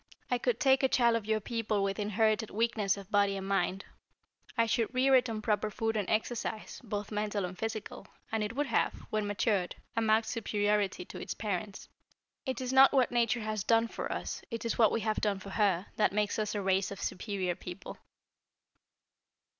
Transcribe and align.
"I 0.31 0.39
could 0.39 0.59
take 0.59 0.81
a 0.81 0.87
child 0.87 1.15
of 1.15 1.27
your 1.27 1.39
people 1.39 1.83
with 1.83 1.99
inherited 1.99 2.49
weakness 2.49 2.97
of 2.97 3.11
body 3.11 3.37
and 3.37 3.47
mind. 3.47 3.85
I 4.57 4.65
should 4.65 4.91
rear 4.95 5.13
it 5.13 5.29
on 5.29 5.43
proper 5.43 5.69
food 5.69 5.95
and 5.95 6.09
exercise 6.09 6.81
both 6.83 7.11
mental 7.11 7.45
and 7.45 7.55
physical 7.55 8.07
and 8.31 8.43
it 8.43 8.55
would 8.55 8.65
have, 8.65 8.93
when 9.11 9.27
matured, 9.27 9.75
a 9.95 10.01
marked 10.01 10.27
superiority 10.27 11.05
to 11.05 11.19
its 11.21 11.35
parents. 11.35 11.87
It 12.47 12.59
is 12.61 12.73
not 12.73 12.93
what 12.93 13.11
Nature 13.11 13.41
has 13.41 13.63
done 13.63 13.87
for 13.87 14.11
us, 14.11 14.41
it 14.49 14.65
is 14.65 14.75
what 14.75 14.91
we 14.91 15.01
have 15.01 15.17
done 15.17 15.37
for 15.37 15.51
her, 15.51 15.85
that 15.97 16.13
makes 16.13 16.39
us 16.39 16.55
a 16.55 16.63
race 16.63 16.89
of 16.89 16.99
superior 16.99 17.53
people." 17.53 17.99